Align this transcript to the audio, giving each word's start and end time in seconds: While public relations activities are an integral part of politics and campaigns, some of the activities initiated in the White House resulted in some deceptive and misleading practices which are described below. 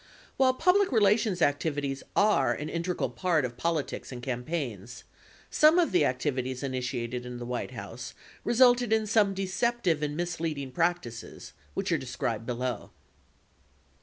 While 0.35 0.55
public 0.55 0.91
relations 0.91 1.43
activities 1.43 2.01
are 2.15 2.53
an 2.55 2.69
integral 2.69 3.11
part 3.11 3.45
of 3.45 3.55
politics 3.55 4.11
and 4.11 4.23
campaigns, 4.23 5.03
some 5.51 5.77
of 5.77 5.91
the 5.91 6.05
activities 6.05 6.63
initiated 6.63 7.23
in 7.23 7.37
the 7.37 7.45
White 7.45 7.69
House 7.69 8.15
resulted 8.43 8.91
in 8.91 9.05
some 9.05 9.35
deceptive 9.35 10.01
and 10.01 10.17
misleading 10.17 10.71
practices 10.71 11.53
which 11.75 11.91
are 11.91 11.99
described 11.99 12.47
below. 12.47 12.89